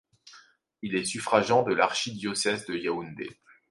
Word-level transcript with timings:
Il 0.81 0.95
est 0.95 1.05
suffragant 1.05 1.61
de 1.61 1.75
l’archidiocèse 1.75 2.65
de 2.65 2.73
Yaoundé. 2.73 3.29